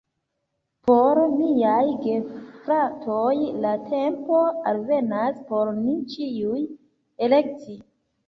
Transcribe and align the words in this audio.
Por 0.89 1.19
miaj 1.33 1.83
gefratoj 2.05 3.35
la 3.65 3.73
tempo 3.91 4.41
alvenas 4.71 5.37
por 5.51 5.71
ni 5.83 5.93
ĉiuj 6.15 6.65
elekti 7.29 7.77